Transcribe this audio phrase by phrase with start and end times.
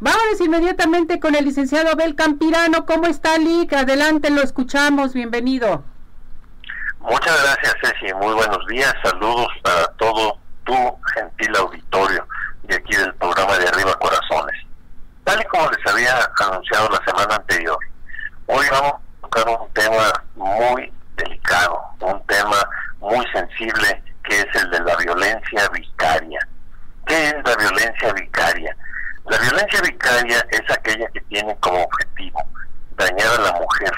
[0.00, 2.86] Vámonos inmediatamente con el licenciado Abel Campirano.
[2.86, 3.72] ¿Cómo está, Lick?
[3.72, 5.12] Adelante, lo escuchamos.
[5.12, 5.82] Bienvenido.
[7.00, 8.14] Muchas gracias, Ceci.
[8.14, 8.94] Muy buenos días.
[9.02, 10.74] Saludos a todo tu
[11.14, 12.24] gentil auditorio
[12.62, 14.54] de aquí del programa de Arriba Corazones.
[15.24, 17.78] Tal y como les había anunciado la semana anterior,
[18.46, 22.56] hoy vamos a tocar un tema muy delicado, un tema
[23.00, 26.38] muy sensible que es el de la violencia vicaria.
[27.04, 28.76] ¿Qué es la violencia vicaria?
[29.28, 32.42] La violencia vicaria es aquella que tiene como objetivo
[32.96, 33.92] dañar a la mujer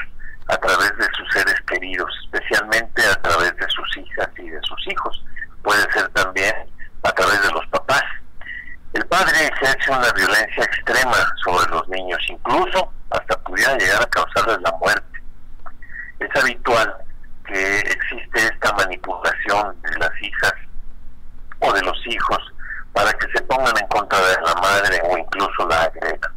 [0.49, 4.87] a través de sus seres queridos, especialmente a través de sus hijas y de sus
[4.89, 5.25] hijos.
[5.63, 6.55] Puede ser también
[7.03, 8.03] a través de los papás.
[8.93, 14.61] El padre ejerce una violencia extrema sobre los niños, incluso hasta pudiera llegar a causarles
[14.61, 15.23] la muerte.
[16.21, 16.97] Es habitual
[17.47, 20.55] que existe esta manipulación de las hijas
[21.61, 22.41] o de los hijos
[22.93, 26.33] para que se pongan en contra de la madre o incluso la agredan.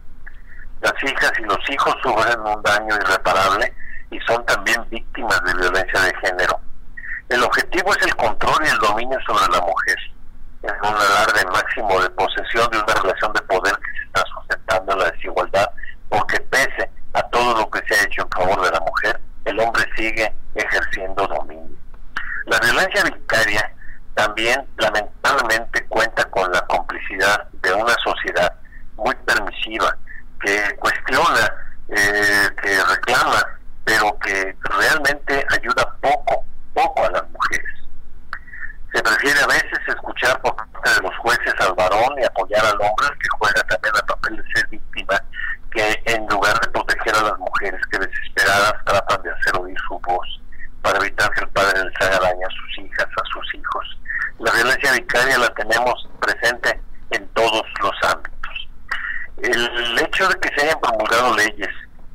[0.82, 2.62] Las hijas y los hijos sufren un
[2.96, 3.74] irreparable
[4.12, 6.60] y son también víctimas de violencia de género.
[7.30, 9.98] El objetivo es el control y el dominio sobre la mujer,
[10.64, 14.94] en un alarde máximo de posesión de una relación de poder que se está sustentando
[14.94, 15.70] en la desigualdad,
[16.10, 19.60] porque pese a todo lo que se ha hecho en favor de la mujer, el
[19.60, 21.78] hombre sigue ejerciendo dominio.
[22.46, 23.74] La violencia vicaria
[24.16, 28.54] también lamentablemente cuenta con la complicidad de una sociedad
[28.96, 29.98] muy permisiva
[30.42, 31.52] que cuestiona,
[31.96, 33.44] eh, que reclama
[33.86, 37.72] pero que realmente ayuda poco, poco a las mujeres.
[38.94, 42.74] Se prefiere a veces escuchar por parte de los jueces al varón y apoyar al
[42.74, 45.22] hombre que juega también el papel de ser víctima,
[45.72, 50.00] que en lugar de proteger a las mujeres que desesperadas tratan de hacer oír su
[50.00, 50.42] voz
[50.82, 54.00] para evitar que el padre les haga daño a sus hijas, a sus hijos.
[54.40, 56.80] La violencia vicaria la tenemos presente
[57.12, 58.68] en todos los ámbitos.
[59.38, 61.70] El hecho de que se hayan promulgado leyes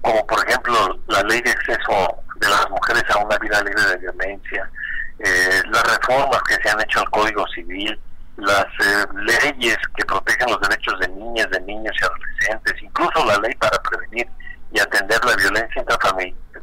[0.09, 3.97] como por ejemplo la ley de acceso de las mujeres a una vida libre de
[3.99, 4.71] violencia,
[5.19, 8.01] eh, las reformas que se han hecho al Código Civil,
[8.37, 13.37] las eh, leyes que protegen los derechos de niñas, de niños y adolescentes, incluso la
[13.39, 14.29] ley para prevenir
[14.73, 15.85] y atender la violencia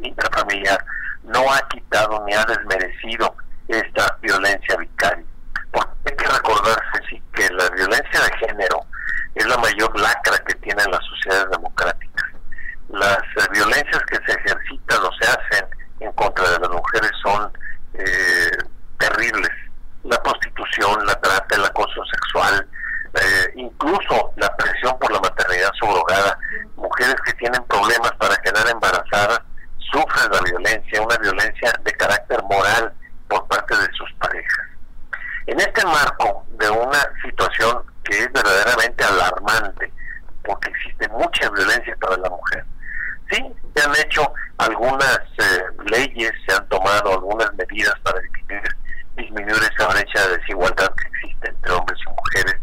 [0.02, 0.86] intrafamiliar,
[1.24, 3.36] no ha quitado ni ha desmerecido
[3.68, 5.26] esta violencia vicaria.
[5.72, 8.86] Porque hay que recordarse sí, que la violencia de género
[9.34, 12.06] es la mayor lacra que tienen las sociedades democráticas
[12.90, 15.66] las eh, violencias que se ejercitan o se hacen
[16.00, 17.52] en contra de las mujeres son
[17.94, 18.58] eh,
[19.00, 19.50] terribles.
[20.04, 22.68] La prostitución, la trata, el acoso sexual,
[23.16, 26.38] eh, incluso la presión por la maternidad subrogada.
[26.76, 29.42] Mujeres que tienen problemas para quedar embarazadas
[29.92, 32.94] sufren la violencia, una violencia de carácter moral
[33.28, 34.66] por parte de sus parejas.
[35.48, 39.92] En este marco de una situación que es verdaderamente alarmante,
[40.44, 42.66] porque existe mucha violencia para la mujer,
[43.32, 48.78] sí, se han hecho algunas eh, leyes, se han tomado algunas medidas para disminuir,
[49.18, 52.56] disminuir esa brecha de desigualdad que existe entre hombres y mujeres,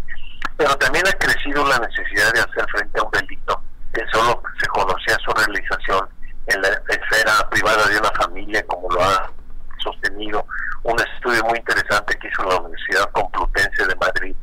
[0.56, 3.62] pero también ha crecido la necesidad de hacer frente a un delito
[3.94, 6.08] que solo se conocía su realización
[6.46, 9.30] en la esfera privada de una familia, como lo ha
[9.78, 10.46] sostenido
[10.84, 14.34] un estudio muy interesante que hizo la Universidad Complutense de Madrid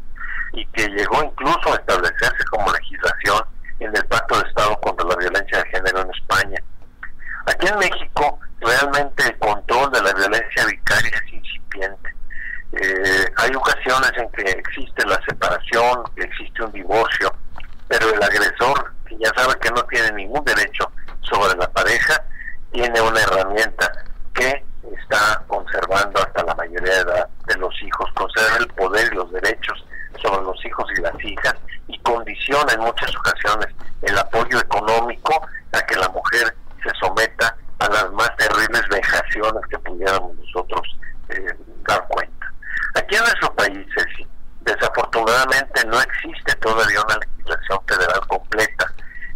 [0.54, 3.44] y que llegó incluso a establecerse como legislación
[3.80, 6.64] en el Pacto de Estado contra la Violencia de Género en España.
[7.48, 12.14] Aquí en México realmente el control de la violencia vicaria es incipiente.
[12.74, 17.34] Eh, hay ocasiones en que existe la separación, que existe un divorcio,
[17.88, 20.92] pero el agresor, que ya sabe que no tiene ningún derecho
[21.22, 22.24] sobre la pareja,
[22.80, 23.92] tiene una herramienta
[24.34, 24.64] que
[25.02, 29.30] está conservando hasta la mayoría de, edad de los hijos, conserva el poder y los
[29.34, 29.86] derechos
[30.22, 31.56] sobre los hijos y las hijas
[31.90, 33.68] y condiciona en muchas ocasiones
[34.02, 39.80] el apoyo económico a que la mujer se someta a las más terribles vejaciones que
[39.80, 40.98] pudiéramos nosotros
[41.28, 41.54] eh,
[41.86, 42.54] dar cuenta.
[42.96, 43.88] Aquí en nuestro país,
[44.62, 48.94] desafortunadamente no existe todavía una legislación federal completa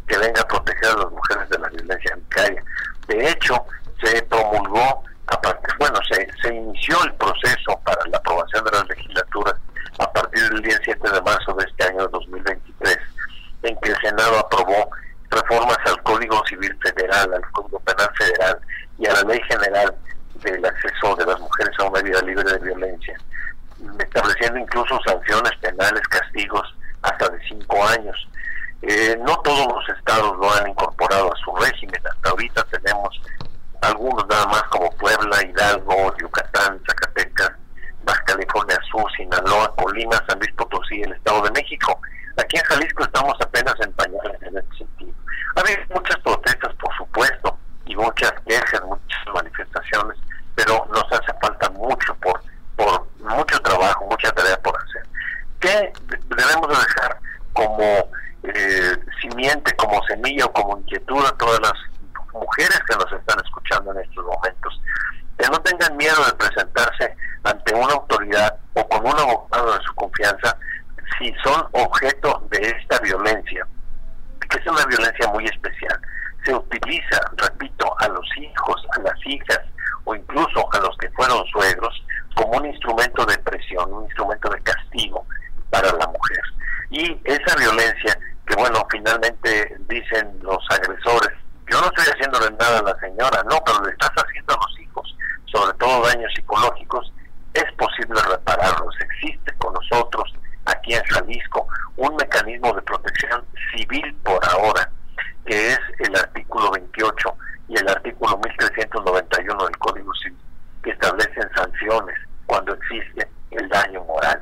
[0.07, 2.63] que venga a proteger a las mujeres de la violencia vicaria.
[3.07, 3.65] De hecho,
[4.03, 8.87] se promulgó, a partir, bueno, se, se inició el proceso para la aprobación de las
[8.89, 9.55] legislaturas
[9.99, 12.97] a partir del día 7 de marzo de este año 2023,
[13.63, 14.89] en que el Senado aprobó
[15.29, 18.59] reformas al Código Civil Federal, al Código Penal Federal
[18.99, 19.95] y a la Ley General
[20.43, 23.17] del Acceso de las Mujeres a una vida libre de violencia,
[23.99, 28.27] estableciendo incluso sanciones penales, castigos hasta de cinco años.
[28.81, 32.01] Eh, no todos los estados lo han incorporado a su régimen.
[32.05, 33.21] Hasta ahorita tenemos
[33.83, 37.51] algunos nada más como Puebla, Hidalgo, Yucatán, Zacatecas,
[38.03, 41.99] Baja California Sur, Sinaloa, Colima, San Luis Potosí, el Estado de México.
[42.37, 44.33] Aquí en Jalisco estamos apenas en pañales
[59.21, 61.73] simiente, como semilla o como inquietud a todas las
[62.33, 64.81] mujeres que nos están escuchando en estos momentos.
[65.37, 67.95] Que no tengan miedo de presentarse ante una
[69.03, 70.57] un abogado de su confianza
[71.17, 73.65] si son objeto de esta violencia,
[74.49, 75.99] que es una violencia muy especial.
[76.45, 79.61] Se utiliza, repito, a los hijos, a las hijas
[80.05, 82.03] o incluso a los que fueron suegros
[82.35, 85.25] como un instrumento de presión, un instrumento de castigo
[85.69, 86.41] para la mujer.
[86.89, 91.31] Y esa violencia que bueno, finalmente dicen los agresores,
[91.71, 94.79] yo no estoy haciéndole nada a la señora, no, pero le estás haciendo a los
[94.79, 97.13] hijos, sobre todo daños psicológicos,
[97.53, 98.95] es posible repararlos.
[98.99, 100.33] Existe con nosotros
[100.65, 101.67] aquí en Jalisco
[101.97, 104.89] un mecanismo de protección civil por ahora,
[105.45, 107.37] que es el artículo 28
[107.69, 110.37] y el artículo 1391 del Código Civil,
[110.83, 114.39] que establecen sanciones cuando existe el daño moral.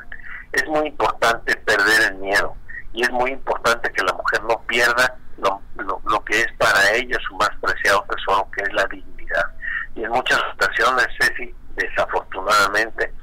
[0.53, 2.55] Es muy importante perder el miedo
[2.93, 7.17] y es muy importante que la mujer no pierda lo, lo, que es para ella
[7.27, 9.45] su más preciado tesoro, que es la dignidad.
[9.95, 13.13] Y en muchas ocasiones, Ceci, desafortunadamente,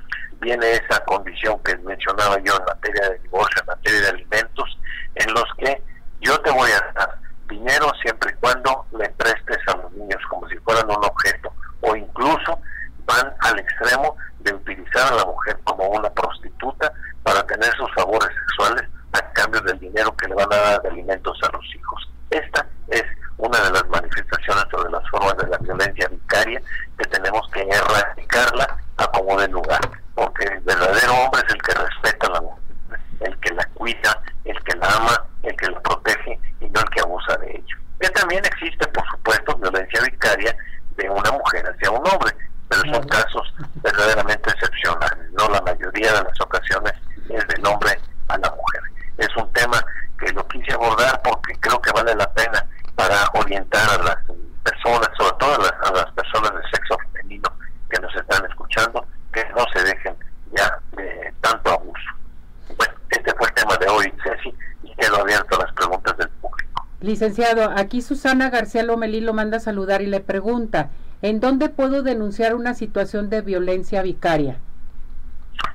[0.41, 4.79] viene esa condición que mencionaba yo en materia de divorcio, en materia de alimentos,
[5.15, 5.83] en los que
[6.21, 10.49] yo te voy a dar dinero siempre y cuando le prestes a los niños como
[10.49, 12.61] si fueran un objeto, o incluso
[13.05, 18.29] van al extremo de utilizar a la mujer como una prostituta para tener sus favores
[18.29, 22.11] sexuales a cambio del dinero que le van a dar de alimentos a los hijos.
[22.31, 23.05] Esta es
[23.39, 26.61] una de las manifestaciones o de las formas de la violencia vicaria
[26.99, 29.81] que tenemos que erradicarla a como de lugar,
[30.15, 32.63] porque el verdadero hombre es el que respeta a la mujer,
[33.21, 36.91] el que la cuida, el que la ama, el que la protege y no el
[36.91, 37.77] que abusa de ello.
[38.01, 40.57] Que también existe, por supuesto, violencia vicaria
[40.97, 42.35] de una mujer hacia un hombre,
[42.69, 46.93] pero son casos verdaderamente excepcionales, no la mayoría de las ocasiones
[47.29, 47.99] es del hombre
[48.29, 48.83] a la mujer
[49.19, 49.85] es un tema
[50.19, 52.65] que lo quise abordar porque creo que vale la pena
[52.95, 54.17] para orientar a las
[54.63, 57.49] personas, sobre todo a las, personas de sexo femenino
[57.91, 60.17] que nos están escuchando, que no se dejen
[60.57, 62.11] ya de tanto abuso.
[62.77, 66.29] Bueno, este fue el tema de hoy, Ceci, y quedo abierto a las preguntas del
[66.31, 66.87] público.
[67.19, 72.05] Licenciado, aquí Susana García Lomelí lo manda a saludar y le pregunta, ¿en dónde puedo
[72.05, 74.61] denunciar una situación de violencia vicaria?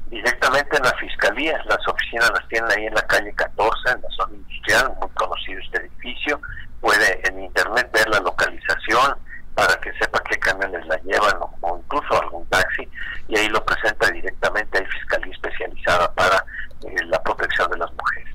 [0.10, 1.62] directamente en la fiscalía.
[1.66, 5.60] Las oficinas las tienen ahí en la calle 14, en la zona industrial, muy conocido
[5.60, 6.40] este edificio.
[6.80, 9.18] Puede en internet ver la localización
[9.54, 12.88] para que sepa qué camiones la llevan o, incluso algún taxi
[13.28, 14.78] y ahí lo presenta directamente.
[14.78, 16.45] Hay fiscalía especializada para
[16.86, 18.34] eh, la protección de las mujeres.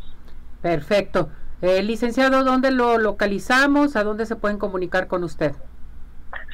[0.60, 1.30] Perfecto.
[1.78, 3.94] Eh, licenciado, ¿dónde lo localizamos?
[3.94, 5.52] ¿A dónde se pueden comunicar con usted?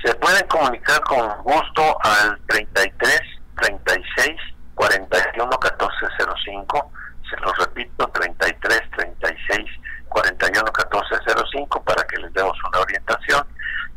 [0.05, 3.21] Se pueden comunicar con gusto al 33
[3.59, 4.37] 36
[4.75, 5.97] 41 14
[6.44, 6.93] 05,
[7.31, 9.65] se los repito, 33 36
[10.11, 11.15] 41 14
[11.50, 13.47] 05 para que les demos una orientación.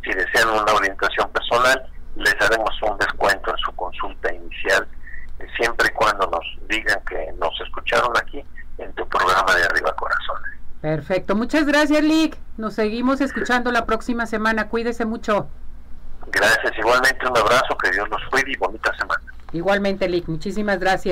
[0.05, 4.87] Si desean una orientación personal, les haremos un descuento en su consulta inicial,
[5.39, 8.41] eh, siempre y cuando nos digan que nos escucharon aquí
[8.77, 9.93] en tu programa de Arriba.
[10.81, 12.37] Perfecto, muchas gracias Lick.
[12.57, 14.69] Nos seguimos escuchando la próxima semana.
[14.69, 15.47] Cuídese mucho.
[16.31, 19.21] Gracias, igualmente un abrazo, que Dios los cuide y bonita semana.
[19.53, 21.05] Igualmente, Lick, muchísimas gracias.